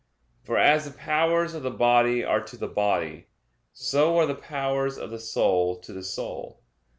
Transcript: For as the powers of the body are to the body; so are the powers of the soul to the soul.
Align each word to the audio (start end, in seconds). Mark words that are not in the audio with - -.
For 0.41 0.57
as 0.57 0.85
the 0.85 0.97
powers 0.97 1.53
of 1.53 1.61
the 1.61 1.69
body 1.69 2.23
are 2.23 2.41
to 2.41 2.57
the 2.57 2.67
body; 2.67 3.27
so 3.71 4.17
are 4.17 4.25
the 4.25 4.33
powers 4.33 4.97
of 4.97 5.11
the 5.11 5.19
soul 5.19 5.75
to 5.79 5.93
the 5.93 6.01
soul. 6.03 6.63